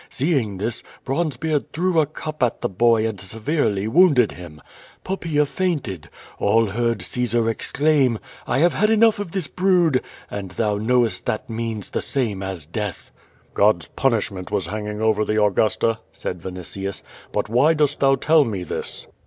[0.09, 4.59] Seeing this, Bronzel)eard threw a cup at the boy and severely wounded him.
[5.03, 6.09] Poppaea fainted.
[6.39, 8.17] All heard Caesar exclaim:•!
[8.59, 10.01] have had enough of this brood!'
[10.31, 13.11] and thou knowest that means the same as death."
[13.53, 18.63] God's punishment was hanging over the Augusta," said A^initius, "but why dost thou tell me
[18.63, 19.05] this?"